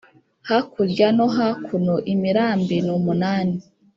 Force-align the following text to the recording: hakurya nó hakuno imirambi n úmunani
hakurya 0.49 1.07
nó 1.17 1.27
hakuno 1.35 1.95
imirambi 2.13 2.77
n 2.85 2.87
úmunani 2.97 3.57